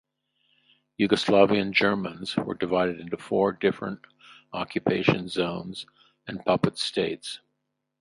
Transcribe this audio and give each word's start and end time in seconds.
Yugoslavian 0.99 1.69
Germans 1.71 2.35
were 2.35 2.55
divided 2.55 2.97
between 3.11 3.17
four 3.21 3.51
different 3.51 3.99
occupation 4.51 5.27
zones 5.27 5.85
and 6.25 6.43
puppet 6.43 6.79
states. 6.79 7.39